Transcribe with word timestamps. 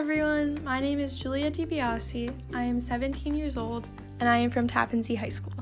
everyone, 0.00 0.58
my 0.64 0.80
name 0.80 0.98
is 0.98 1.14
Julia 1.14 1.50
DiBiase. 1.50 2.32
I 2.54 2.62
am 2.62 2.80
17 2.80 3.34
years 3.34 3.58
old 3.58 3.90
and 4.18 4.28
I 4.28 4.38
am 4.38 4.50
from 4.50 4.66
Tappan 4.66 5.02
Zee 5.02 5.14
High 5.14 5.28
School. 5.28 5.52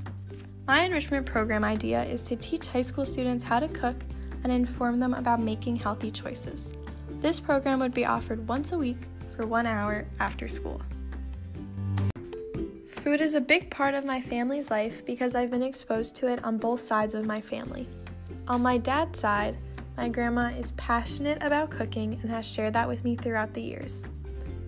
My 0.66 0.82
enrichment 0.82 1.26
program 1.26 1.64
idea 1.64 2.04
is 2.04 2.22
to 2.22 2.36
teach 2.36 2.68
high 2.68 2.82
school 2.82 3.04
students 3.04 3.42
how 3.42 3.58
to 3.58 3.66
cook 3.66 3.96
and 4.44 4.52
inform 4.52 5.00
them 5.00 5.12
about 5.12 5.40
making 5.40 5.74
healthy 5.74 6.12
choices. 6.12 6.72
This 7.20 7.40
program 7.40 7.80
would 7.80 7.92
be 7.92 8.06
offered 8.06 8.46
once 8.46 8.70
a 8.70 8.78
week 8.78 9.08
for 9.34 9.44
one 9.44 9.66
hour 9.66 10.06
after 10.20 10.46
school. 10.46 10.80
Food 12.86 13.20
is 13.20 13.34
a 13.34 13.40
big 13.40 13.70
part 13.70 13.94
of 13.94 14.04
my 14.04 14.20
family's 14.20 14.70
life 14.70 15.04
because 15.04 15.34
I've 15.34 15.50
been 15.50 15.64
exposed 15.64 16.14
to 16.16 16.28
it 16.28 16.44
on 16.44 16.58
both 16.58 16.80
sides 16.80 17.14
of 17.14 17.26
my 17.26 17.40
family. 17.40 17.88
On 18.46 18.62
my 18.62 18.78
dad's 18.78 19.18
side, 19.18 19.56
my 19.98 20.08
grandma 20.08 20.46
is 20.50 20.70
passionate 20.76 21.42
about 21.42 21.70
cooking 21.70 22.16
and 22.22 22.30
has 22.30 22.46
shared 22.46 22.72
that 22.72 22.86
with 22.86 23.02
me 23.02 23.16
throughout 23.16 23.52
the 23.52 23.60
years. 23.60 24.06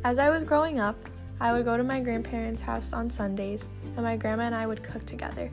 As 0.03 0.19
I 0.19 0.29
was 0.29 0.43
growing 0.43 0.81
up, 0.81 0.97
I 1.39 1.53
would 1.53 1.65
go 1.65 1.77
to 1.77 1.85
my 1.85 2.01
grandparents' 2.01 2.61
house 2.61 2.93
on 2.93 3.09
Sundays, 3.09 3.69
and 3.95 4.03
my 4.03 4.17
grandma 4.17 4.43
and 4.43 4.57
I 4.57 4.67
would 4.67 4.83
cook 4.83 5.07
together. 5.07 5.49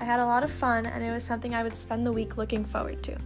I 0.00 0.04
had 0.04 0.18
a 0.18 0.26
lot 0.26 0.42
of 0.42 0.50
fun, 0.50 0.86
and 0.86 1.00
it 1.00 1.12
was 1.12 1.22
something 1.22 1.54
I 1.54 1.62
would 1.62 1.76
spend 1.76 2.04
the 2.04 2.10
week 2.10 2.36
looking 2.36 2.64
forward 2.64 3.04
to. 3.04 3.16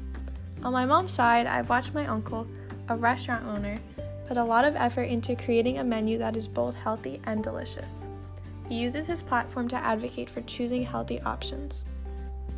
On 0.63 0.75
my 0.75 0.85
mom's 0.85 1.13
side, 1.13 1.47
I've 1.47 1.71
watched 1.71 1.95
my 1.95 2.07
uncle, 2.07 2.47
a 2.91 2.95
restaurant 2.95 3.47
owner, 3.47 3.81
put 4.27 4.37
a 4.37 4.45
lot 4.45 4.67
of 4.67 4.77
effort 4.77 5.05
into 5.05 5.37
creating 5.37 5.79
a 5.79 5.85
menu 5.85 6.19
that 6.19 6.37
is 6.37 6.47
both 6.47 6.75
healthy 6.75 7.19
and 7.25 7.43
delicious. 7.43 8.11
He 8.69 8.75
uses 8.75 9.07
his 9.07 9.23
platform 9.23 9.69
to 9.69 9.77
advocate 9.77 10.29
for 10.29 10.43
choosing 10.43 10.85
healthy 10.85 11.19
options. 11.23 11.87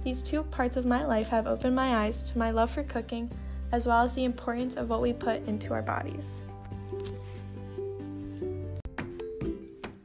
These 0.02 0.22
two 0.22 0.42
parts 0.44 0.76
of 0.76 0.86
my 0.86 1.04
life 1.04 1.28
have 1.28 1.46
opened 1.46 1.76
my 1.76 2.04
eyes 2.04 2.30
to 2.30 2.38
my 2.38 2.50
love 2.50 2.70
for 2.70 2.82
cooking, 2.82 3.30
as 3.72 3.86
well 3.86 4.02
as 4.02 4.14
the 4.14 4.24
importance 4.24 4.76
of 4.76 4.88
what 4.88 5.02
we 5.02 5.12
put 5.12 5.46
into 5.46 5.74
our 5.74 5.82
bodies. 5.82 6.42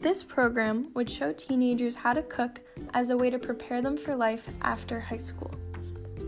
This 0.01 0.21
program 0.21 0.91
would 0.93 1.09
show 1.09 1.33
teenagers 1.33 1.95
how 1.95 2.13
to 2.13 2.21
cook 2.21 2.59
as 2.93 3.09
a 3.09 3.17
way 3.17 3.29
to 3.29 3.39
prepare 3.39 3.81
them 3.81 3.97
for 3.97 4.15
life 4.15 4.49
after 4.61 4.99
high 4.99 5.17
school. 5.17 5.51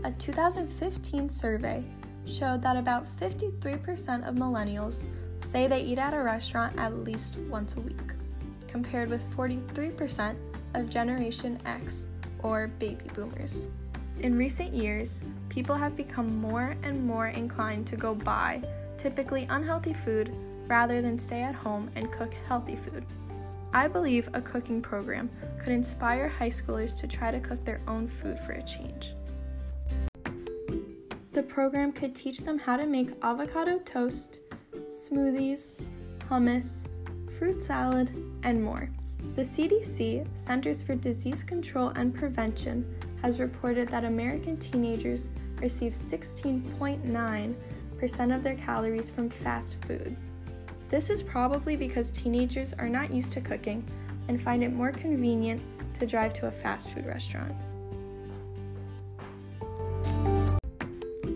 A 0.02 0.10
2015 0.12 1.28
survey 1.28 1.84
showed 2.26 2.62
that 2.62 2.76
about 2.76 3.06
53% 3.18 4.28
of 4.28 4.34
millennials 4.34 5.06
say 5.40 5.68
they 5.68 5.82
eat 5.82 5.98
at 5.98 6.14
a 6.14 6.22
restaurant 6.22 6.76
at 6.78 7.04
least 7.04 7.36
once 7.48 7.76
a 7.76 7.80
week, 7.80 8.14
compared 8.66 9.10
with 9.10 9.30
43% 9.36 10.36
of 10.74 10.90
Generation 10.90 11.60
X 11.64 12.08
or 12.42 12.68
baby 12.78 13.04
boomers. 13.14 13.68
In 14.20 14.36
recent 14.36 14.72
years, 14.72 15.22
people 15.48 15.76
have 15.76 15.96
become 15.96 16.40
more 16.40 16.76
and 16.82 17.06
more 17.06 17.28
inclined 17.28 17.86
to 17.88 17.96
go 17.96 18.14
buy 18.14 18.62
typically 18.96 19.46
unhealthy 19.48 19.92
food 19.92 20.34
rather 20.66 21.00
than 21.00 21.18
stay 21.18 21.42
at 21.42 21.54
home 21.54 21.90
and 21.94 22.10
cook 22.10 22.34
healthy 22.46 22.76
food. 22.76 23.04
I 23.72 23.86
believe 23.86 24.28
a 24.32 24.40
cooking 24.40 24.82
program 24.82 25.30
could 25.58 25.72
inspire 25.72 26.28
high 26.28 26.48
schoolers 26.48 26.98
to 27.00 27.06
try 27.06 27.30
to 27.30 27.40
cook 27.40 27.64
their 27.64 27.80
own 27.86 28.08
food 28.08 28.38
for 28.40 28.52
a 28.52 28.62
change. 28.62 29.14
The 31.32 31.42
program 31.42 31.92
could 31.92 32.14
teach 32.14 32.40
them 32.40 32.58
how 32.58 32.76
to 32.76 32.86
make 32.86 33.12
avocado 33.22 33.78
toast, 33.78 34.40
smoothies, 34.88 35.80
hummus, 36.28 36.88
fruit 37.38 37.62
salad, 37.62 38.10
and 38.42 38.62
more. 38.62 38.90
The 39.34 39.42
CDC, 39.42 40.26
Centers 40.34 40.82
for 40.82 40.94
Disease 40.94 41.44
Control 41.44 41.90
and 41.90 42.14
Prevention, 42.14 42.86
has 43.22 43.40
reported 43.40 43.88
that 43.88 44.04
American 44.04 44.56
teenagers 44.56 45.28
receive 45.60 45.92
16.9% 45.92 48.34
of 48.34 48.42
their 48.42 48.56
calories 48.56 49.10
from 49.10 49.28
fast 49.28 49.84
food. 49.84 50.16
This 50.88 51.10
is 51.10 51.22
probably 51.22 51.76
because 51.76 52.10
teenagers 52.10 52.72
are 52.74 52.88
not 52.88 53.12
used 53.12 53.32
to 53.34 53.40
cooking 53.40 53.84
and 54.28 54.42
find 54.42 54.64
it 54.64 54.72
more 54.72 54.92
convenient 54.92 55.60
to 55.98 56.06
drive 56.06 56.32
to 56.34 56.46
a 56.46 56.50
fast 56.50 56.90
food 56.90 57.06
restaurant. 57.06 57.54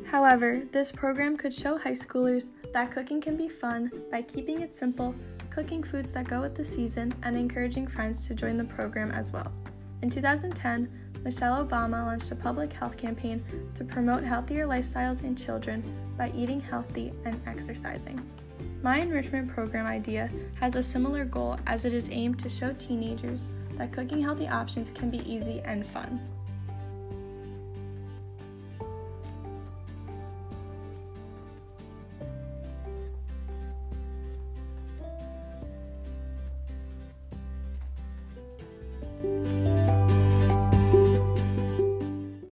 However, 0.07 0.63
this 0.73 0.93
program 0.93 1.37
could 1.37 1.55
show 1.55 1.79
high 1.79 1.93
schoolers 1.93 2.51
that 2.73 2.91
cooking 2.91 3.21
can 3.21 3.37
be 3.37 3.49
fun 3.49 3.91
by 4.11 4.23
keeping 4.23 4.61
it 4.61 4.75
simple, 4.75 5.15
cooking 5.55 5.83
foods 5.83 6.13
that 6.13 6.27
go 6.27 6.41
with 6.41 6.55
the 6.55 6.65
season, 6.65 7.15
and 7.25 7.37
encouraging 7.37 7.87
friends 7.87 8.27
to 8.27 8.35
join 8.35 8.57
the 8.57 8.65
program 8.65 9.11
as 9.11 9.33
well. 9.33 9.53
In 10.01 10.09
2010, 10.09 10.89
Michelle 11.25 11.65
Obama 11.65 12.05
launched 12.05 12.31
a 12.31 12.35
public 12.35 12.73
health 12.73 12.97
campaign 12.97 13.45
to 13.75 13.85
promote 13.85 14.25
healthier 14.25 14.65
lifestyles 14.65 15.23
in 15.23 15.37
children 15.37 15.85
by 16.17 16.33
eating 16.35 16.59
healthy 16.59 17.13
and 17.25 17.41
exercising. 17.47 18.21
My 18.83 18.99
enrichment 18.99 19.47
program 19.49 19.87
idea 19.87 20.31
has 20.59 20.75
a 20.75 20.83
similar 20.83 21.25
goal 21.25 21.59
as 21.67 21.85
it 21.85 21.93
is 21.93 22.09
aimed 22.11 22.39
to 22.41 22.49
show 22.49 22.73
teenagers 22.73 23.49
that 23.77 23.93
cooking 23.93 24.23
healthy 24.23 24.49
options 24.49 24.91
can 24.91 25.11
be 25.11 25.19
easy 25.31 25.61
and 25.65 25.87
fun. 25.87 26.19